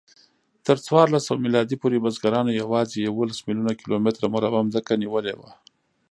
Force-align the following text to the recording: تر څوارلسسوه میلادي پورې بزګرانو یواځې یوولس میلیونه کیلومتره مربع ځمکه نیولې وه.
تر 0.67 0.77
څوارلسسوه 0.85 1.37
میلادي 1.45 1.75
پورې 1.81 2.03
بزګرانو 2.03 2.51
یواځې 2.61 2.97
یوولس 3.07 3.39
میلیونه 3.47 3.73
کیلومتره 3.81 4.27
مربع 4.33 4.61
ځمکه 4.73 4.93
نیولې 5.03 5.33
وه. 5.39 5.49